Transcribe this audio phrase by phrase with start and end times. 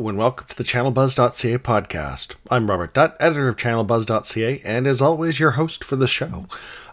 [0.00, 2.34] And welcome to the ChannelBuzz.ca podcast.
[2.50, 6.46] I'm Robert Dutt, editor of ChannelBuzz.ca, and as always, your host for the show.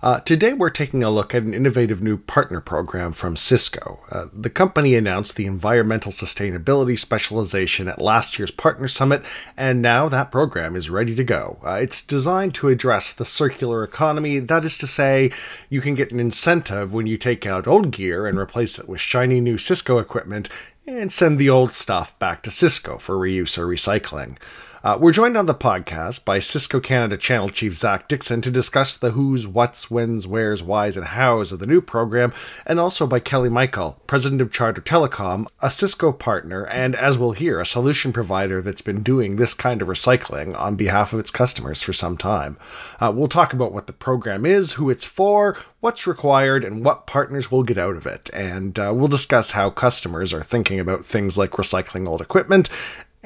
[0.04, 4.02] Uh, today, we're taking a look at an innovative new partner program from Cisco.
[4.12, 9.24] Uh, the company announced the environmental sustainability specialization at last year's Partner Summit,
[9.56, 11.60] and now that program is ready to go.
[11.66, 14.40] Uh, it's designed to address the circular economy.
[14.40, 15.32] That is to say,
[15.70, 19.00] you can get an incentive when you take out old gear and replace it with
[19.00, 20.50] shiny new Cisco equipment
[20.88, 24.38] and send the old stuff back to Cisco for reuse or recycling.
[24.84, 28.96] Uh, we're joined on the podcast by Cisco Canada Channel Chief Zach Dixon to discuss
[28.96, 32.32] the who's, what's, when's, where's, why's, and how's of the new program,
[32.66, 37.32] and also by Kelly Michael, President of Charter Telecom, a Cisco partner, and as we'll
[37.32, 41.32] hear, a solution provider that's been doing this kind of recycling on behalf of its
[41.32, 42.58] customers for some time.
[43.00, 47.08] Uh, we'll talk about what the program is, who it's for, what's required, and what
[47.08, 48.30] partners will get out of it.
[48.32, 52.70] And uh, we'll discuss how customers are thinking about things like recycling old equipment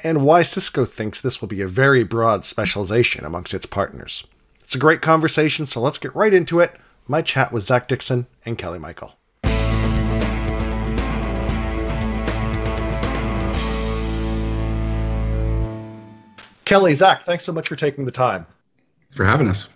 [0.04, 4.26] and why Cisco thinks this will be a very broad specialization amongst its partners.
[4.60, 6.76] It's a great conversation, so let's get right into it.
[7.08, 9.14] My chat with Zach Dixon and Kelly Michael.
[16.66, 18.46] Kelly, Zach, thanks so much for taking the time.
[19.12, 19.68] For having us.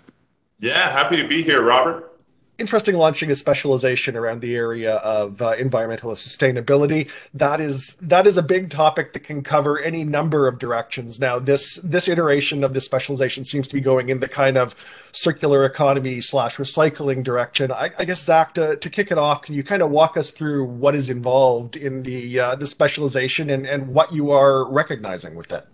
[0.60, 2.15] Yeah, happy to be here, Robert
[2.58, 7.10] interesting launching a specialization around the area of uh, environmental sustainability.
[7.34, 11.20] That is that is a big topic that can cover any number of directions.
[11.20, 14.76] Now, this this iteration of this specialization seems to be going in the kind of
[15.12, 17.72] circular economy slash recycling direction.
[17.72, 20.32] I, I, guess Zach, to, to kick it off, can you kind of walk us
[20.32, 25.36] through what is involved in the uh, the specialization and and what you are recognizing
[25.36, 25.66] with it?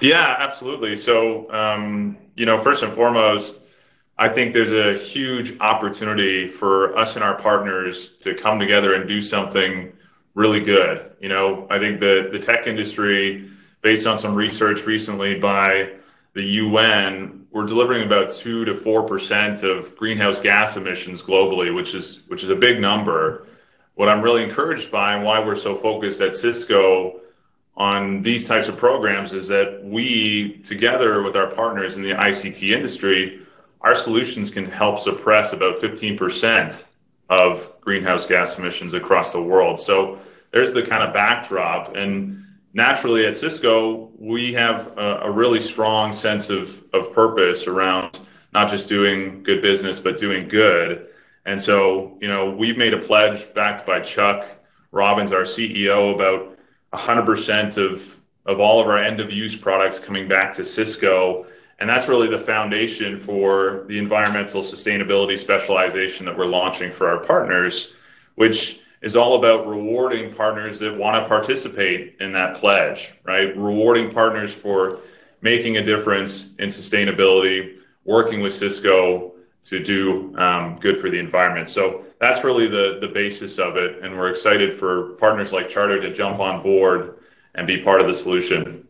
[0.00, 0.96] Yeah, absolutely.
[0.96, 3.60] So, um, you know, first and foremost
[4.18, 9.08] I think there's a huge opportunity for us and our partners to come together and
[9.08, 9.92] do something
[10.34, 11.12] really good.
[11.20, 13.50] You know, I think the the tech industry,
[13.80, 15.92] based on some research recently by
[16.34, 21.94] the UN, we're delivering about two to four percent of greenhouse gas emissions globally, which
[21.94, 23.46] is which is a big number.
[23.94, 27.20] What I'm really encouraged by and why we're so focused at Cisco
[27.76, 32.70] on these types of programs is that we, together with our partners in the ICT
[32.70, 33.42] industry,
[33.82, 36.84] our solutions can help suppress about 15%
[37.28, 39.80] of greenhouse gas emissions across the world.
[39.80, 40.20] So
[40.52, 41.96] there's the kind of backdrop.
[41.96, 42.44] And
[42.74, 48.20] naturally at Cisco, we have a, a, really strong sense of, of purpose around
[48.52, 51.08] not just doing good business, but doing good.
[51.46, 54.46] And so, you know, we've made a pledge backed by Chuck
[54.92, 56.58] Robbins, our CEO, about
[56.92, 58.16] 100% of,
[58.46, 61.46] of all of our end of use products coming back to Cisco
[61.82, 67.18] and that's really the foundation for the environmental sustainability specialization that we're launching for our
[67.18, 67.90] partners,
[68.36, 73.56] which is all about rewarding partners that want to participate in that pledge, right?
[73.56, 75.00] Rewarding partners for
[75.40, 79.32] making a difference in sustainability, working with Cisco
[79.64, 81.68] to do um, good for the environment.
[81.68, 84.04] So that's really the, the basis of it.
[84.04, 87.16] And we're excited for partners like Charter to jump on board
[87.56, 88.81] and be part of the solution.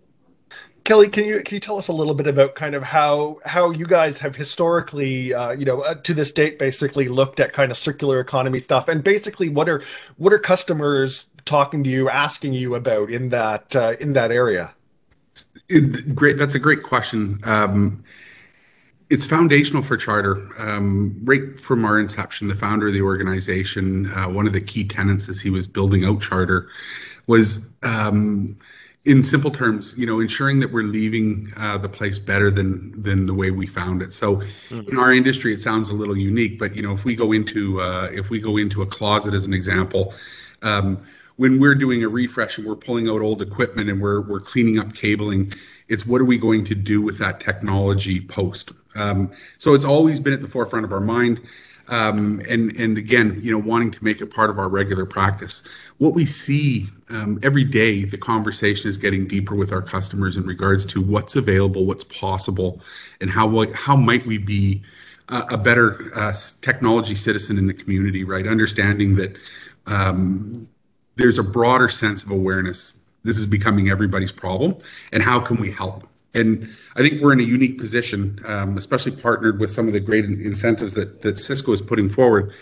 [0.84, 3.70] Kelly, can you can you tell us a little bit about kind of how how
[3.70, 7.70] you guys have historically, uh, you know, uh, to this date, basically looked at kind
[7.70, 9.82] of circular economy stuff, and basically what are
[10.16, 14.72] what are customers talking to you, asking you about in that uh, in that area?
[15.68, 17.40] It, great, that's a great question.
[17.44, 18.02] Um,
[19.08, 20.48] it's foundational for Charter.
[20.58, 24.84] Um, right from our inception, the founder of the organization, uh, one of the key
[24.84, 26.68] tenets as he was building out Charter
[27.28, 27.60] was.
[27.84, 28.56] Um,
[29.04, 33.26] in simple terms, you know, ensuring that we're leaving uh, the place better than than
[33.26, 34.12] the way we found it.
[34.14, 34.90] So, mm-hmm.
[34.90, 37.80] in our industry, it sounds a little unique, but you know, if we go into
[37.80, 40.14] uh, if we go into a closet as an example,
[40.62, 41.02] um,
[41.36, 44.78] when we're doing a refresh and we're pulling out old equipment and we're we're cleaning
[44.78, 45.52] up cabling,
[45.88, 48.70] it's what are we going to do with that technology post?
[48.94, 51.40] Um, so it's always been at the forefront of our mind.
[51.92, 55.62] Um, and and again, you know, wanting to make it part of our regular practice.
[55.98, 60.46] What we see um, every day, the conversation is getting deeper with our customers in
[60.46, 62.80] regards to what's available, what's possible,
[63.20, 64.82] and how how might we be
[65.28, 68.24] a, a better uh, technology citizen in the community.
[68.24, 69.36] Right, understanding that
[69.86, 70.66] um,
[71.16, 72.94] there's a broader sense of awareness.
[73.22, 74.78] This is becoming everybody's problem,
[75.12, 76.08] and how can we help?
[76.34, 80.00] And I think we're in a unique position, um, especially partnered with some of the
[80.00, 82.52] great incentives that, that Cisco is putting forward,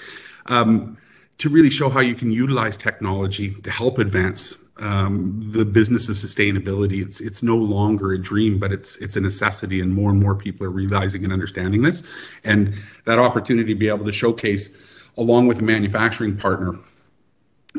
[0.47, 0.99] um,
[1.39, 6.17] to really show how you can utilize technology to help advance um, the business of
[6.17, 7.03] sustainability.
[7.03, 10.35] It's it's no longer a dream, but it's it's a necessity, and more and more
[10.35, 12.03] people are realizing and understanding this.
[12.45, 12.75] And
[13.05, 14.71] that opportunity to be able to showcase,
[15.17, 16.79] along with a manufacturing partner,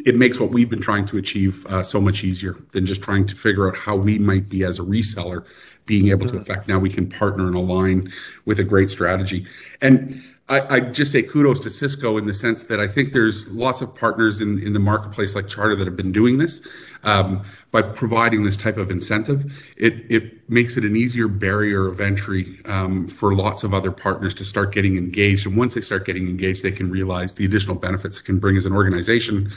[0.06, 3.26] it makes what we've been trying to achieve uh, so much easier than just trying
[3.28, 5.46] to figure out how we might be as a reseller
[5.86, 8.12] being able to affect now we can partner and align
[8.46, 9.46] with a great strategy.
[9.82, 13.48] And I, I just say kudos to cisco in the sense that i think there's
[13.50, 16.68] lots of partners in, in the marketplace like charter that have been doing this
[17.04, 19.72] um, by providing this type of incentive.
[19.78, 24.34] It, it makes it an easier barrier of entry um, for lots of other partners
[24.36, 25.48] to start getting engaged.
[25.48, 28.58] And once they start getting engaged they can realize the additional benefits it can bring
[28.58, 29.52] as an organization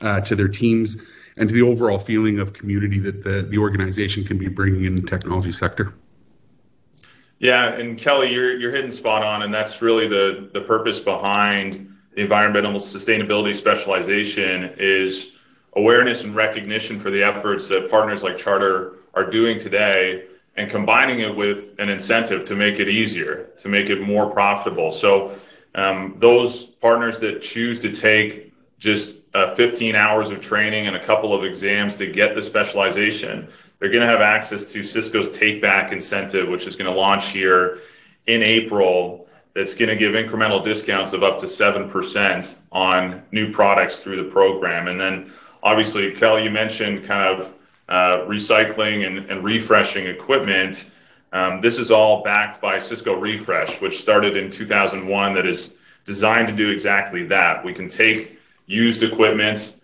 [0.00, 0.96] uh, to their teams
[1.36, 4.96] and to the overall feeling of community that the, the organization can be bringing in
[4.96, 5.94] the technology sector.
[7.38, 11.92] Yeah, and Kelly, you're you're hitting spot on, and that's really the the purpose behind
[12.14, 15.32] the environmental sustainability specialization is
[15.74, 20.24] awareness and recognition for the efforts that partners like Charter are doing today,
[20.56, 24.90] and combining it with an incentive to make it easier, to make it more profitable.
[24.90, 25.36] So
[25.74, 31.04] um, those partners that choose to take just uh, 15 hours of training and a
[31.04, 33.46] couple of exams to get the specialization,
[33.78, 37.28] they're going to have access to Cisco's Take Back incentive, which is going to launch
[37.28, 37.80] here
[38.26, 39.28] in April.
[39.52, 44.30] That's going to give incremental discounts of up to 7% on new products through the
[44.30, 44.88] program.
[44.88, 45.30] And then,
[45.62, 47.52] obviously, Kelly, you mentioned kind of
[47.90, 50.90] uh, recycling and, and, refreshing equipment.
[51.34, 55.72] Um, this is all backed by Cisco Refresh, which started in 2001, that is
[56.06, 57.62] designed to do exactly that.
[57.62, 58.35] We can take
[58.66, 59.74] used equipment,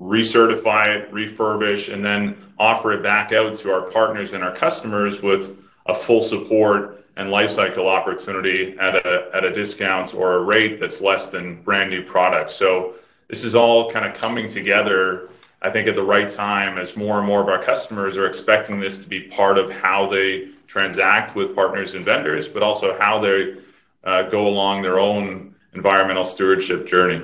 [0.00, 5.22] recertify it, refurbish, and then offer it back out to our partners and our customers
[5.22, 5.56] with
[5.86, 11.00] a full support and lifecycle opportunity at a, at a discount or a rate that's
[11.00, 12.54] less than brand new products.
[12.54, 12.94] So
[13.28, 15.30] this is all kind of coming together,
[15.62, 18.80] I think, at the right time as more and more of our customers are expecting
[18.80, 23.18] this to be part of how they transact with partners and vendors, but also how
[23.18, 23.56] they
[24.04, 27.22] uh, go along their own environmental stewardship journey.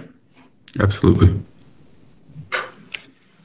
[0.79, 1.43] Absolutely.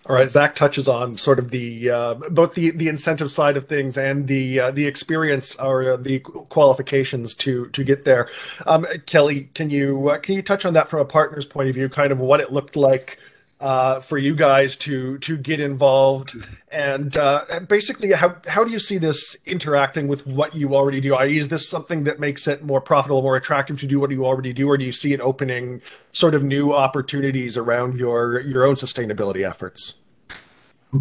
[0.07, 3.67] All right, Zach touches on sort of the uh, both the the incentive side of
[3.67, 8.29] things and the uh, the experience or the qualifications to to get there.
[8.65, 11.75] Um, Kelly, can you uh, can you touch on that from a partner's point of
[11.75, 11.89] view?
[11.89, 13.19] Kind of what it looked like
[13.59, 16.35] uh, for you guys to to get involved.
[16.71, 21.15] And uh, basically how how do you see this interacting with what you already do?
[21.15, 24.25] I.e., is this something that makes it more profitable more attractive to do what you
[24.25, 25.81] already do or do you see it opening
[26.11, 29.95] sort of new opportunities around your your own sustainability efforts?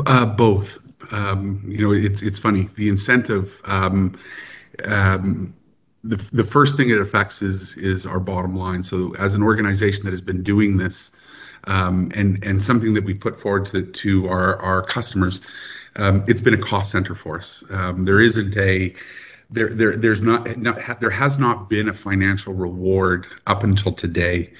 [0.06, 0.78] Uh, both.
[1.12, 2.70] Um, you know it's it's funny.
[2.76, 4.18] The incentive um,
[4.84, 5.54] um,
[6.02, 8.82] the, the first thing it affects is is our bottom line.
[8.82, 11.10] So as an organization that has been doing this
[11.66, 15.40] um, and and something that we put forward to to our our customers.
[15.96, 17.64] Um, it's been a cost center for us.
[17.70, 18.94] Um, there isn't a
[19.50, 24.52] there, there there's not, not there has not been a financial reward up until today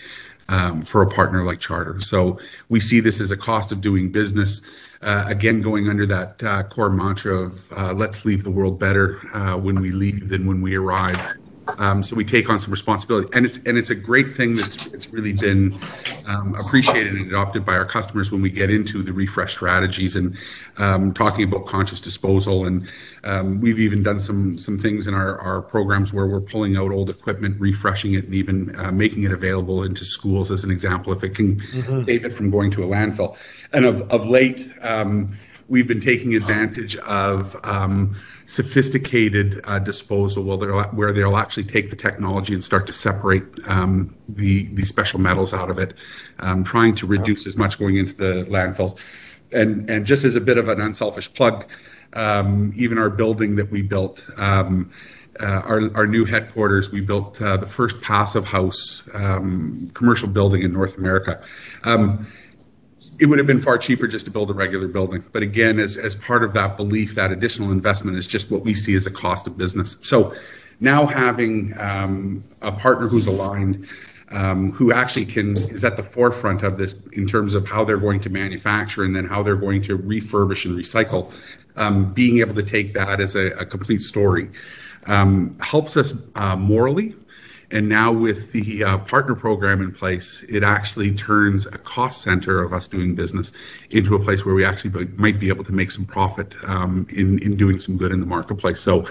[0.48, 2.00] um, for a partner like Charter.
[2.00, 2.38] So
[2.68, 4.62] we see this as a cost of doing business.
[5.02, 9.18] Uh, again, going under that uh, core mantra of uh, let's leave the world better
[9.60, 11.36] when we leave than when we arrive.
[11.78, 14.86] Um, so we take on some responsibility, and it's and it's a great thing that's
[14.86, 15.78] it's really been
[16.26, 20.36] um, appreciated and adopted by our customers when we get into the refresh strategies and
[20.78, 22.66] um, talking about conscious disposal.
[22.66, 22.88] And
[23.24, 26.90] um, we've even done some some things in our, our programs where we're pulling out
[26.92, 31.12] old equipment, refreshing it, and even uh, making it available into schools as an example
[31.12, 32.04] if it can mm-hmm.
[32.04, 33.36] save it from going to a landfill.
[33.72, 35.36] And of of late um,
[35.68, 38.14] we've been taking advantage of um,
[38.46, 40.44] sophisticated uh, disposal
[40.92, 45.52] where, they'll actually take the technology and start to separate um, the, the special metals
[45.52, 45.94] out of it,
[46.38, 48.96] um, trying to reduce as much going into the landfills.
[49.52, 51.66] And, and just as a bit of an unselfish plug,
[52.12, 54.90] um, even our building that we built, um,
[55.40, 60.62] uh, our, our new headquarters, we built uh, the first passive house um, commercial building
[60.62, 61.42] in North America.
[63.18, 65.24] It would have been far cheaper just to build a regular building.
[65.32, 68.74] But again, as, as part of that belief, that additional investment is just what we
[68.74, 69.96] see as a cost of business.
[70.02, 70.34] So
[70.80, 73.86] now having um, a partner who's aligned,
[74.30, 77.96] um, who actually can is at the forefront of this in terms of how they're
[77.96, 81.32] going to manufacture and then how they're going to refurbish and recycle,
[81.76, 84.50] um, being able to take that as a, a complete story
[85.06, 87.14] um, helps us uh, morally
[87.70, 92.62] and now with the uh, partner program in place, it actually turns a cost center
[92.62, 93.52] of us doing business
[93.90, 97.40] into a place where we actually might be able to make some profit um, in,
[97.42, 98.80] in doing some good in the marketplace.
[98.80, 99.06] So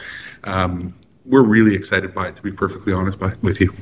[0.46, 0.94] um,
[1.26, 3.74] we're really excited by it, to be perfectly honest by, with you.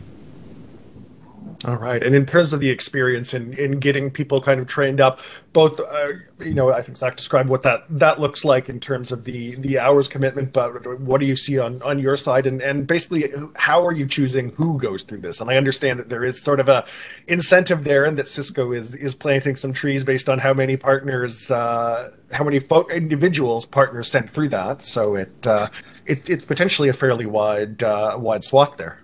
[1.65, 2.03] All right.
[2.03, 5.21] And in terms of the experience in, in getting people kind of trained up,
[5.53, 9.13] both, uh, you know, I think Zach described what that, that looks like in terms
[9.13, 12.47] of the, the hours commitment, but what do you see on, on your side?
[12.47, 15.39] And, and basically, how are you choosing who goes through this?
[15.39, 16.85] And I understand that there is sort of a
[17.27, 21.49] incentive there and that Cisco is, is planting some trees based on how many partners,
[21.49, 24.83] uh, how many fo- individuals partners sent through that.
[24.83, 25.69] So it, uh,
[26.05, 29.02] it, it's potentially a fairly wide, uh, wide swath there.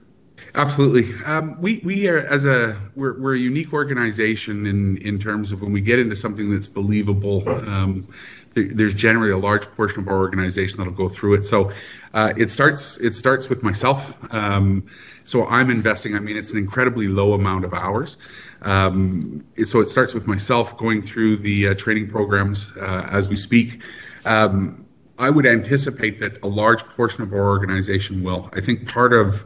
[0.55, 1.13] Absolutely.
[1.25, 5.61] Um, we we are as a we're, we're a unique organization in in terms of
[5.61, 7.47] when we get into something that's believable.
[7.47, 8.07] Um,
[8.53, 11.45] there, there's generally a large portion of our organization that'll go through it.
[11.45, 11.71] So
[12.13, 14.17] uh, it starts it starts with myself.
[14.33, 14.87] Um,
[15.23, 16.15] so I'm investing.
[16.15, 18.17] I mean, it's an incredibly low amount of hours.
[18.61, 23.35] Um, so it starts with myself going through the uh, training programs uh, as we
[23.35, 23.81] speak.
[24.25, 24.85] Um,
[25.17, 28.49] I would anticipate that a large portion of our organization will.
[28.53, 29.43] I think part of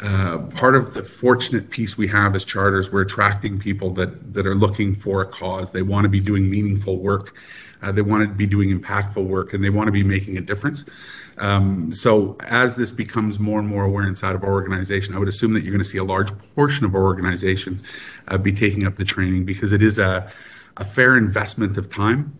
[0.00, 4.46] uh, part of the fortunate piece we have as charters, we're attracting people that that
[4.46, 5.72] are looking for a cause.
[5.72, 7.34] They want to be doing meaningful work.
[7.82, 10.40] Uh, they want to be doing impactful work, and they want to be making a
[10.40, 10.84] difference.
[11.38, 15.28] Um, so, as this becomes more and more aware inside of our organization, I would
[15.28, 17.80] assume that you're going to see a large portion of our organization
[18.28, 20.30] uh, be taking up the training because it is a,
[20.76, 22.38] a fair investment of time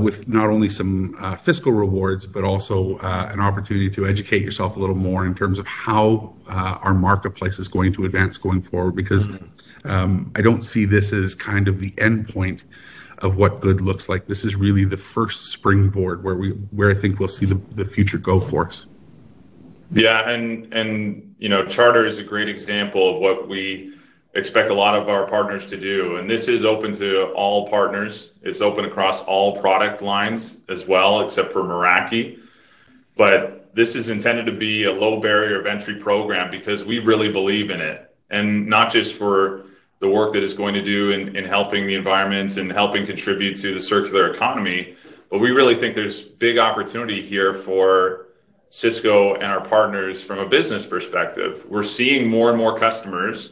[0.00, 4.76] with not only some uh, fiscal rewards, but also uh, an opportunity to educate yourself
[4.76, 8.62] a little more in terms of how uh, our marketplace is going to advance going
[8.62, 8.96] forward.
[8.96, 9.28] Because
[9.84, 12.64] um, I don't see this as kind of the end point
[13.18, 14.26] of what good looks like.
[14.26, 17.84] This is really the first springboard where we where I think we'll see the, the
[17.84, 18.86] future go for us.
[19.92, 23.94] Yeah, and and you know, Charter is a great example of what we
[24.36, 26.18] expect a lot of our partners to do.
[26.18, 28.30] And this is open to all partners.
[28.42, 32.38] It's open across all product lines as well, except for Meraki.
[33.16, 37.32] But this is intended to be a low barrier of entry program because we really
[37.32, 38.14] believe in it.
[38.30, 39.64] And not just for
[40.00, 43.56] the work that it's going to do in, in helping the environment and helping contribute
[43.58, 44.96] to the circular economy,
[45.30, 48.26] but we really think there's big opportunity here for
[48.68, 51.64] Cisco and our partners from a business perspective.
[51.68, 53.50] We're seeing more and more customers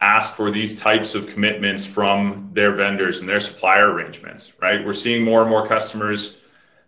[0.00, 4.84] ask for these types of commitments from their vendors and their supplier arrangements, right?
[4.84, 6.36] We're seeing more and more customers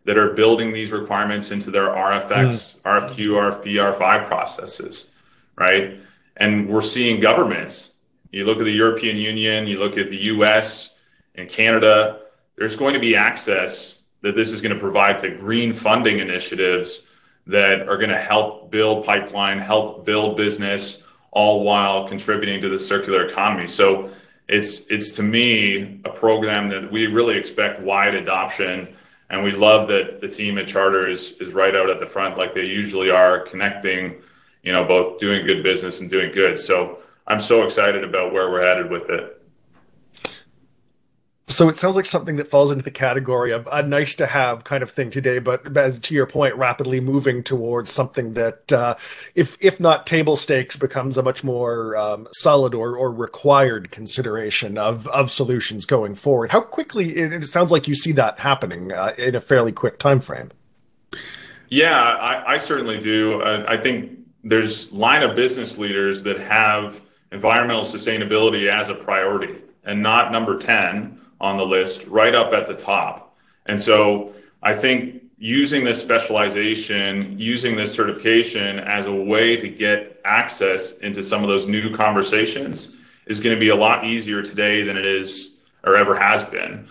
[0.05, 2.81] that are building these requirements into their RFX, mm.
[2.83, 5.09] RFQ, RFP, RFI processes,
[5.57, 5.99] right?
[6.37, 7.91] And we're seeing governments.
[8.31, 10.91] You look at the European Union, you look at the US
[11.35, 12.21] and Canada,
[12.57, 17.03] there's going to be access that this is going to provide to green funding initiatives
[17.47, 21.03] that are going to help build pipeline, help build business,
[21.33, 23.67] all while contributing to the circular economy.
[23.67, 24.11] So
[24.49, 28.95] it's it's to me a program that we really expect wide adoption
[29.31, 32.37] and we love that the team at charter is is right out at the front
[32.37, 34.21] like they usually are connecting
[34.65, 38.51] you know both doing good business and doing good so i'm so excited about where
[38.51, 39.40] we're headed with it
[41.61, 44.65] so it sounds like something that falls into the category of a nice to have
[44.65, 48.95] kind of thing today, but as to your point, rapidly moving towards something that, uh,
[49.35, 54.79] if if not table stakes, becomes a much more um, solid or, or required consideration
[54.79, 56.51] of of solutions going forward.
[56.51, 57.15] How quickly?
[57.19, 60.53] It, it sounds like you see that happening uh, in a fairly quick time frame.
[61.69, 63.43] Yeah, I, I certainly do.
[63.43, 67.03] I think there's line of business leaders that have
[67.33, 72.67] environmental sustainability as a priority and not number ten on the list right up at
[72.67, 73.37] the top.
[73.67, 80.21] And so I think using this specialization, using this certification as a way to get
[80.25, 82.91] access into some of those new conversations
[83.27, 85.53] is going to be a lot easier today than it is
[85.85, 86.87] or ever has been.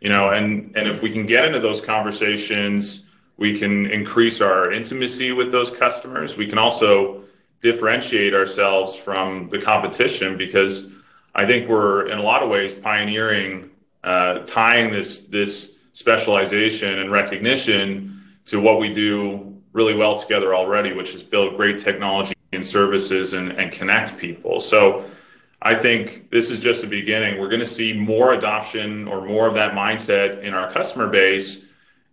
[0.00, 3.04] You know, and and if we can get into those conversations,
[3.38, 6.36] we can increase our intimacy with those customers.
[6.36, 7.22] We can also
[7.62, 10.86] differentiate ourselves from the competition because
[11.34, 13.70] I think we're in a lot of ways pioneering
[14.04, 20.92] uh, tying this this specialization and recognition to what we do really well together already,
[20.92, 24.60] which is build great technology and services and, and connect people.
[24.60, 25.04] So
[25.62, 27.40] I think this is just the beginning.
[27.40, 31.62] We're going to see more adoption or more of that mindset in our customer base.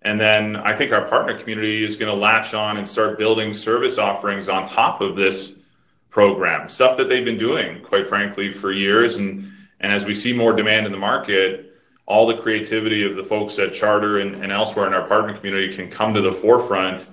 [0.01, 3.53] And then I think our partner community is going to latch on and start building
[3.53, 5.53] service offerings on top of this
[6.09, 9.15] program, stuff that they've been doing, quite frankly, for years.
[9.15, 11.72] And, and as we see more demand in the market,
[12.05, 15.73] all the creativity of the folks at Charter and, and elsewhere in our partner community
[15.73, 17.07] can come to the forefront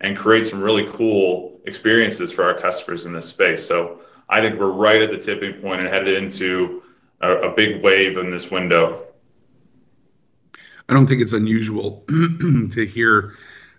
[0.00, 3.66] and create some really cool experiences for our customers in this space.
[3.66, 6.82] So I think we're right at the tipping point and headed into
[7.20, 9.02] a, a big wave in this window.
[10.88, 13.34] I don't think it's unusual to hear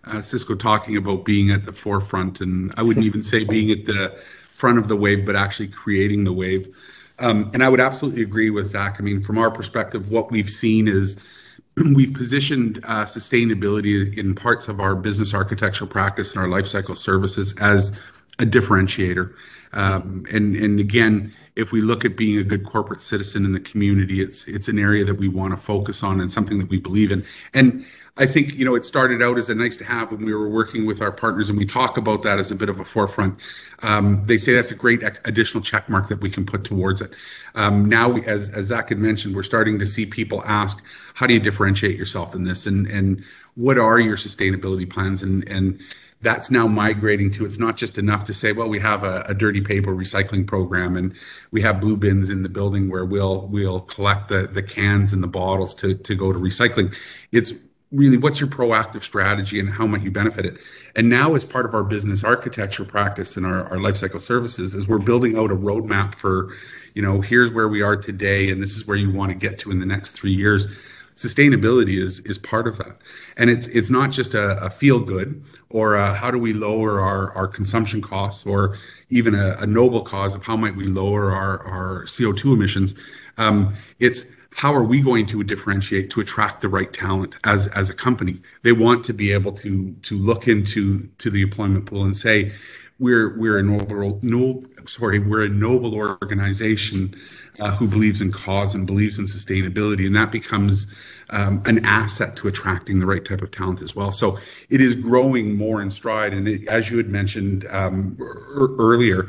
[0.06, 3.86] uh, Cisco talking about being at the forefront, and I wouldn't even say being at
[3.86, 4.20] the
[4.52, 6.76] front of the wave, but actually creating the wave.
[7.20, 8.98] Um, and I would absolutely agree with Zach.
[9.00, 11.18] I mean, from our perspective, what we've seen is
[11.78, 17.54] we've positioned uh, sustainability in parts of our business architecture practice and our lifecycle services
[17.60, 17.98] as
[18.40, 19.34] a differentiator.
[19.76, 23.60] Um, and and again, if we look at being a good corporate citizen in the
[23.60, 26.80] community, it's it's an area that we want to focus on and something that we
[26.80, 27.26] believe in.
[27.54, 27.86] And
[28.18, 30.48] I think you know it started out as a nice to have when we were
[30.48, 33.38] working with our partners, and we talk about that as a bit of a forefront.
[33.82, 37.14] Um, they say that's a great additional check mark that we can put towards it.
[37.56, 40.82] Um, now, we, as as Zach had mentioned, we're starting to see people ask,
[41.16, 43.22] "How do you differentiate yourself in this?" and and
[43.56, 45.24] what are your sustainability plans?
[45.24, 45.80] And and
[46.22, 49.34] that's now migrating to it's not just enough to say well we have a, a,
[49.34, 51.14] dirty paper recycling program and
[51.52, 55.22] we have blue bins in the building where we'll we'll collect the the cans and
[55.22, 56.96] the bottles to to go to recycling.
[57.32, 57.54] It's
[57.92, 60.58] really what's your proactive strategy and how might you benefit it?
[60.96, 64.74] And now as part of our business architecture practice and our, our life cycle services
[64.74, 66.54] is we're building out a roadmap for
[66.94, 69.60] you know here's where we are today and this is where you want to get
[69.60, 70.68] to in the next three years
[71.16, 72.98] sustainability is is part of that.
[73.38, 77.00] And it's it's not just a, a feel good or a, how do we lower
[77.00, 78.78] our our consumption costs or
[79.10, 82.94] even a, a noble cause of how might we lower our our co2 emissions.
[83.38, 87.90] Um, it's how are we going to differentiate to attract the right talent as as
[87.90, 88.42] a company?
[88.64, 92.52] They want to be able to to look into to the employment pool and say
[93.00, 97.16] we're we're a noble no sorry we're a noble organization
[97.60, 100.88] uh, who believes in cause and believes in sustainability and that becomes
[101.30, 104.12] um, an asset to attracting the right type of talent as well.
[104.12, 104.38] So
[104.70, 109.28] it is growing more in stride and it, as you had mentioned um, er- earlier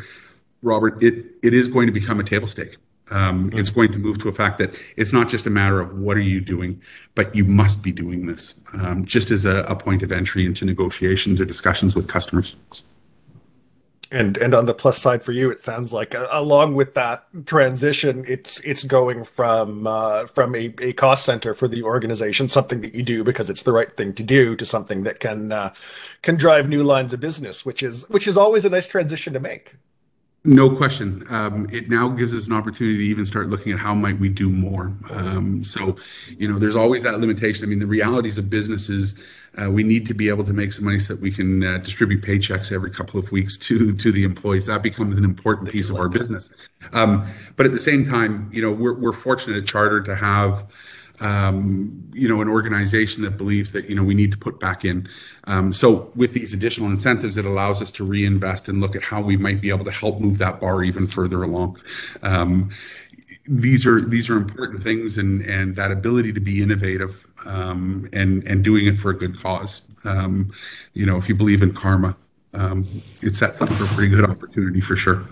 [0.62, 2.76] robert it it is going to become a table stake.
[3.10, 5.96] Um, it's going to move to a fact that it's not just a matter of
[5.96, 6.82] what are you doing,
[7.14, 10.64] but you must be doing this, um, just as a, a, point of entry into
[10.64, 12.56] negotiations or discussions with customers.
[14.10, 17.24] And and on the plus side for you, it sounds like uh, along with that
[17.44, 22.82] transition, it's it's going from uh, from a, a cost center for the organization, something
[22.82, 25.74] that you do because it's the right thing to do, to something that can uh,
[26.22, 29.40] can drive new lines of business, which is which is always a nice transition to
[29.40, 29.74] make.
[30.46, 31.26] No question.
[31.28, 34.28] Um, it now gives us an opportunity to even start looking at how might we
[34.28, 34.92] do more.
[35.10, 35.96] Um, so,
[36.38, 37.64] you know, there's always that limitation.
[37.64, 39.20] I mean, the realities of businesses,
[39.60, 41.78] uh, we need to be able to make some money so that we can uh,
[41.78, 44.66] distribute paychecks every couple of weeks to to the employees.
[44.66, 46.50] That becomes an important piece of our business.
[46.92, 50.64] Um, but at the same time, you know, we're we're fortunate at Charter to have
[51.20, 54.84] um, you know, an organization that believes that, you know, we need to put back
[54.84, 55.08] in.
[55.44, 59.20] Um, so with these additional incentives, it allows us to reinvest and look at how
[59.20, 61.80] we might be able to help move that bar even further along.
[62.22, 62.70] Um,
[63.48, 68.42] these are these are important things, and and that ability to be innovative um, and
[68.44, 69.82] and doing it for a good cause.
[70.04, 70.52] Um,
[70.94, 72.16] you know, if you believe in karma,
[72.54, 72.86] um,
[73.22, 75.22] it sets up for a pretty good opportunity for sure.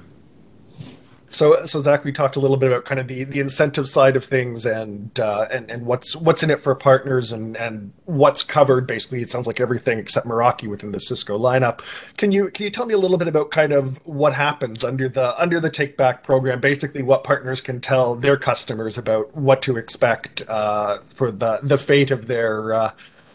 [1.35, 4.15] So, so Zach, we talked a little bit about kind of the, the incentive side
[4.15, 8.43] of things and uh, and and what's what's in it for partners and and what's
[8.43, 8.87] covered.
[8.87, 11.81] Basically, it sounds like everything except Meraki within the Cisco lineup.
[12.17, 15.09] Can you can you tell me a little bit about kind of what happens under
[15.09, 16.61] the under the Take Back program?
[16.61, 21.79] Basically, what partners can tell their customers about what to expect uh, for the the
[21.79, 22.91] fate of their uh,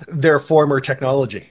[0.08, 1.50] their former technology.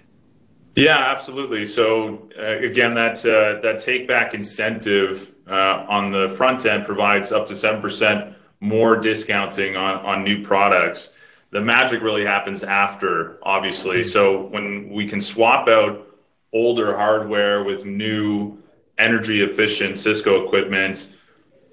[0.77, 1.67] Yeah, absolutely.
[1.67, 7.33] So uh, again, that uh, that take back incentive Uh, on the front end provides
[7.33, 11.11] up to 7% more discounting on new products.
[11.51, 14.01] The magic really happens after, obviously.
[14.01, 14.11] Mm-hmm.
[14.11, 16.07] So when we can swap out
[16.53, 18.59] older hardware with new
[18.99, 21.09] energy-efficient Cisco equipment,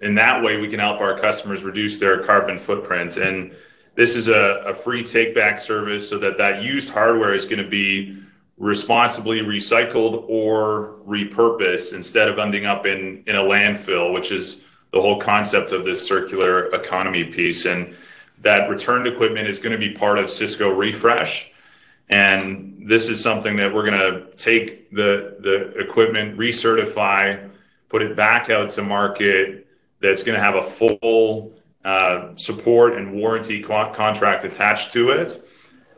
[0.01, 3.17] in that way, we can help our customers reduce their carbon footprint.
[3.17, 3.53] And
[3.95, 8.21] this is a free take-back service so that that used hardware is going to be
[8.58, 14.62] responsibly recycled or repurposed instead of ending up in, in a landfill, which is
[14.94, 17.65] the whole concept of this circular economy piece.
[17.65, 17.94] And
[18.41, 21.52] that returned equipment is going to be part of Cisco Refresh.
[22.10, 27.50] And this is something that we're going to take the, the equipment, recertify,
[27.89, 29.68] put it back out to market
[30.02, 35.48] that's going to have a full uh, support and warranty co- contract attached to it.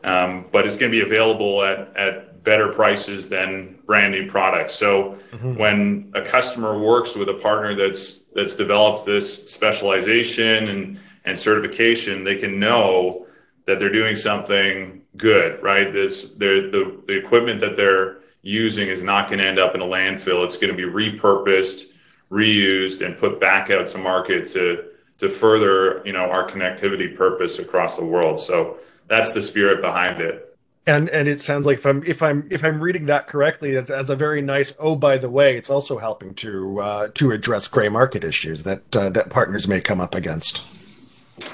[0.04, 4.74] Um, but it's going to be available at, at better prices than brand new products.
[4.74, 5.56] So mm-hmm.
[5.56, 12.24] when a customer works with a partner that's that's developed this specialization and and certification,
[12.24, 13.26] they can know
[13.66, 15.92] that they're doing something good, right?
[15.92, 19.84] This the the equipment that they're using is not going to end up in a
[19.84, 20.42] landfill.
[20.42, 21.88] It's going to be repurposed,
[22.30, 24.84] reused, and put back out to market to
[25.18, 28.40] to further you know our connectivity purpose across the world.
[28.40, 30.47] So that's the spirit behind it.
[30.88, 34.08] And and it sounds like if I'm if I'm if I'm reading that correctly, as
[34.08, 34.72] a very nice.
[34.78, 38.96] Oh, by the way, it's also helping to uh, to address gray market issues that
[38.96, 40.62] uh, that partners may come up against.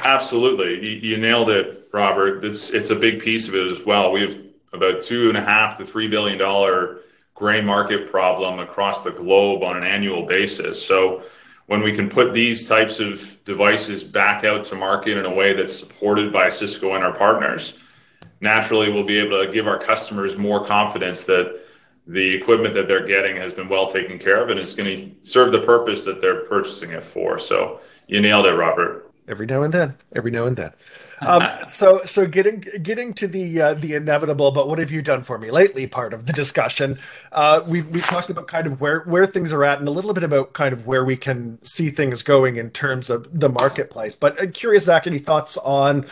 [0.04, 2.44] Absolutely, you, you, nailed it, Robert.
[2.44, 4.12] It's it's a big piece of it as well.
[4.12, 4.38] We have
[4.72, 7.00] about two and a half to three billion dollar
[7.34, 10.80] gray market problem across the globe on an annual basis.
[10.80, 11.24] So
[11.66, 15.54] when we can put these types of devices back out to market in a way
[15.54, 17.74] that's supported by Cisco and our partners
[18.44, 21.62] naturally we'll be able to give our customers more confidence that
[22.06, 25.28] the equipment that they're getting has been well taken care of and is going to
[25.28, 27.38] serve the purpose that they're purchasing it for.
[27.38, 29.10] So you nailed it, Robert.
[29.26, 30.72] Every now and then, every now and then.
[31.22, 35.22] Um, so, so getting getting to the uh, the inevitable, but what have you done
[35.22, 35.86] for me lately?
[35.86, 36.98] Part of the discussion,
[37.32, 40.12] uh, we we talked about kind of where where things are at, and a little
[40.12, 44.14] bit about kind of where we can see things going in terms of the marketplace.
[44.14, 46.04] But I'm curious, Zach, any thoughts on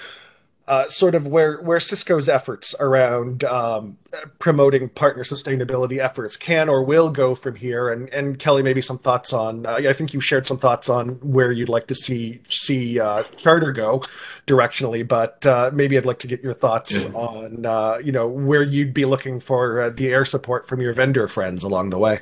[0.68, 3.98] uh, sort of where where Cisco's efforts around um,
[4.38, 7.88] promoting partner sustainability efforts can or will go from here.
[7.88, 9.66] And and Kelly, maybe some thoughts on.
[9.66, 13.24] Uh, I think you shared some thoughts on where you'd like to see see uh,
[13.38, 14.04] Charter go
[14.46, 17.10] directionally, but uh, maybe I'd like to get your thoughts yeah.
[17.12, 20.92] on uh, you know where you'd be looking for uh, the air support from your
[20.92, 22.20] vendor friends along the way.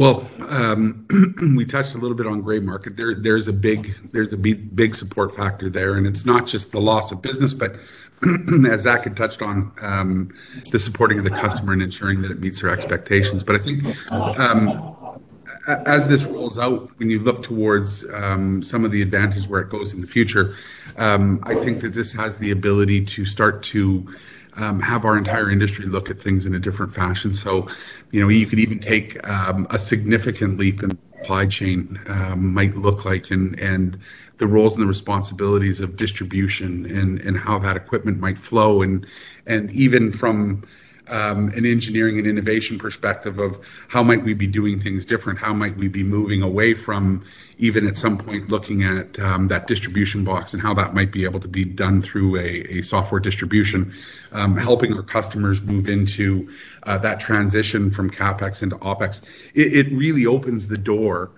[0.00, 1.06] Well, um,
[1.58, 2.96] we touched a little bit on gray market.
[2.96, 7.52] There, there's a big, support factor there, and it's not just the loss of business,
[7.52, 7.76] but
[8.66, 10.32] as Zach had touched on, um,
[10.72, 13.44] the supporting of the customer and ensuring that it meets their expectations.
[13.44, 15.20] But I think um,
[15.68, 19.92] as this rolls out, when you look towards some of the advantages where it goes
[19.92, 20.54] in the future,
[20.96, 24.08] I think that this has the ability to start to
[24.56, 27.34] um, have our entire industry look at things in a different fashion.
[27.34, 27.68] So,
[28.10, 32.74] you know, you could even take um, a significant leap in supply chain um, might
[32.76, 33.98] look like and and
[34.38, 39.06] the roles and the responsibilities of distribution and and how that equipment might flow and
[39.46, 40.64] and even from
[41.10, 45.38] um, an engineering and innovation perspective of how might we be doing things different?
[45.38, 47.24] How might we be moving away from
[47.58, 51.24] even at some point looking at um, that distribution box and how that might be
[51.24, 53.92] able to be done through a, a software distribution,
[54.32, 56.48] um, helping our customers move into
[56.84, 59.20] uh, that transition from capex into opex.
[59.54, 61.30] It, it really opens the door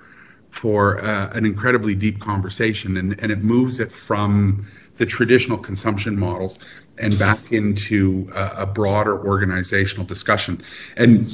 [0.52, 6.16] for uh, an incredibly deep conversation and, and it moves it from the traditional consumption
[6.16, 6.58] models
[6.98, 10.62] and back into a, a broader organizational discussion.
[10.96, 11.26] And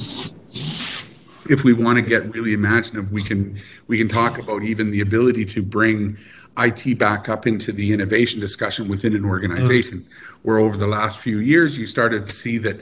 [1.49, 5.01] if we want to get really imaginative, we can we can talk about even the
[5.01, 6.17] ability to bring
[6.59, 9.99] IT back up into the innovation discussion within an organization.
[9.99, 10.25] Mm.
[10.43, 12.79] Where over the last few years, you started to see that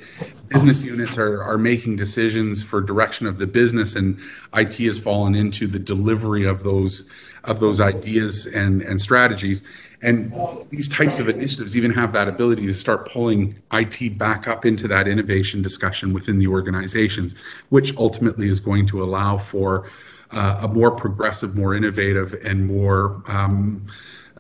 [0.48, 4.20] business units are, are making decisions for direction of the business, and
[4.54, 7.10] IT has fallen into the delivery of those
[7.44, 9.64] of those ideas and, and strategies.
[10.02, 10.34] And
[10.70, 14.88] these types of initiatives even have that ability to start pulling IT back up into
[14.90, 17.34] that innovation discussion within the organizations,
[17.70, 19.90] which ultimately is going to allow for
[20.32, 23.86] a more progressive, more innovative, and more um,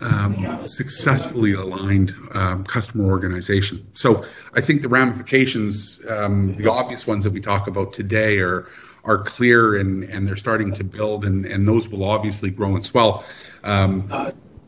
[0.01, 3.87] um, successfully aligned um, customer organization.
[3.93, 8.67] So I think the ramifications, um, the obvious ones that we talk about today, are
[9.03, 12.85] are clear and and they're starting to build, and and those will obviously grow and
[12.85, 13.23] swell.
[13.63, 14.07] Um,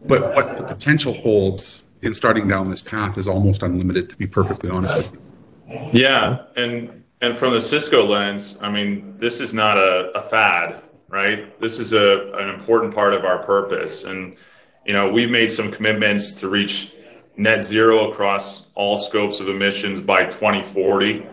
[0.05, 4.25] but what the potential holds in starting down this path is almost unlimited, to be
[4.25, 5.89] perfectly honest with you.
[5.91, 10.81] Yeah, and and from the Cisco lens, I mean, this is not a, a fad,
[11.09, 11.59] right?
[11.59, 14.37] This is a an important part of our purpose, and
[14.85, 16.93] you know, we've made some commitments to reach
[17.37, 21.25] net zero across all scopes of emissions by 2040.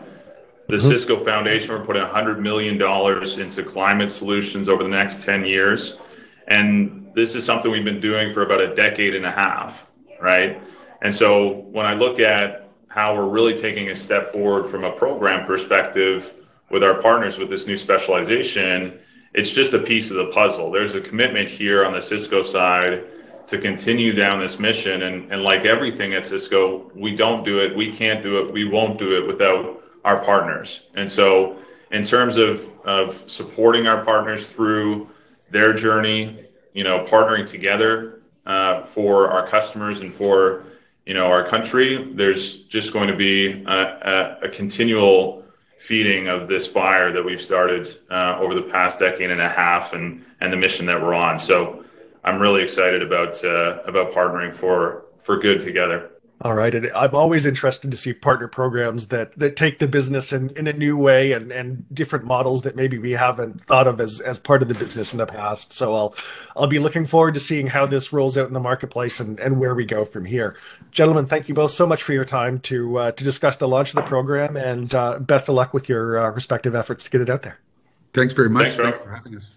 [0.69, 0.89] The mm-hmm.
[0.89, 2.81] Cisco Foundation, we're putting $100 million
[3.41, 5.97] into climate solutions over the next 10 years.
[6.49, 9.87] And this is something we've been doing for about a decade and a half,
[10.21, 10.61] right?
[11.03, 14.93] And so when I look at how we're really taking a step forward from a
[14.93, 16.35] program perspective
[16.71, 18.99] with our partners with this new specialization,
[19.37, 20.71] it's just a piece of the puzzle.
[20.73, 23.05] There's a commitment here on the Cisco side
[23.47, 25.03] to continue down this mission.
[25.03, 28.65] And, and like everything at Cisco, we don't do it, we can't do it, we
[28.65, 30.83] won't do it without our partners.
[30.95, 31.59] And so,
[31.93, 35.09] in terms of, of supporting our partners through
[35.51, 36.41] their journey,
[36.73, 40.65] you know, partnering together uh, for our customers and for
[41.05, 45.45] you know our country, there's just going to be a, a, a continual
[45.79, 49.93] feeding of this fire that we've started uh, over the past decade and a half,
[49.93, 51.39] and and the mission that we're on.
[51.39, 51.85] So
[52.25, 56.11] I'm really excited about uh, about partnering for for good together.
[56.43, 56.75] All right.
[56.75, 60.67] And I'm always interested to see partner programs that that take the business in, in
[60.67, 64.39] a new way and, and different models that maybe we haven't thought of as, as
[64.39, 65.73] part of the business in the past.
[65.73, 66.15] So I'll
[66.55, 69.59] I'll be looking forward to seeing how this rolls out in the marketplace and, and
[69.59, 70.55] where we go from here.
[70.91, 73.91] Gentlemen, thank you both so much for your time to uh, to discuss the launch
[73.91, 77.23] of the program and uh, best of luck with your uh, respective efforts to get
[77.23, 77.59] it out there.
[78.13, 78.73] Thanks very much.
[78.73, 79.53] Thanks, Thanks for having us.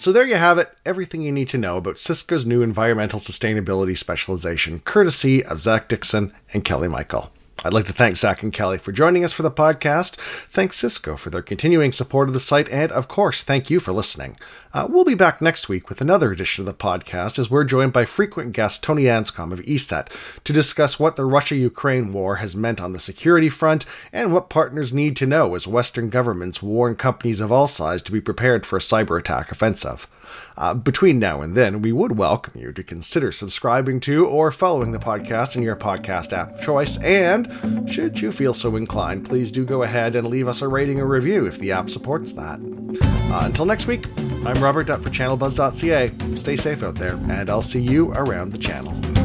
[0.00, 3.98] So there you have it, everything you need to know about Cisco's new environmental sustainability
[3.98, 7.30] specialization, courtesy of Zach Dixon and Kelly Michael.
[7.62, 10.16] I'd like to thank Zach and Kelly for joining us for the podcast.
[10.48, 13.92] Thanks Cisco for their continuing support of the site, and of course, thank you for
[13.92, 14.38] listening.
[14.72, 17.92] Uh, we'll be back next week with another edition of the podcast as we're joined
[17.92, 20.08] by frequent guest Tony Anscombe of ESET
[20.42, 24.48] to discuss what the Russia Ukraine war has meant on the security front and what
[24.48, 28.64] partners need to know as Western governments warn companies of all sizes to be prepared
[28.64, 30.08] for a cyber attack offensive.
[30.56, 34.92] Uh, between now and then, we would welcome you to consider subscribing to or following
[34.92, 36.96] the podcast in your podcast app of choice.
[36.98, 37.49] And
[37.86, 41.06] should you feel so inclined, please do go ahead and leave us a rating or
[41.06, 42.60] review if the app supports that.
[43.02, 46.36] Uh, until next week, I'm Robert for ChannelBuzz.ca.
[46.36, 49.19] Stay safe out there, and I'll see you around the channel.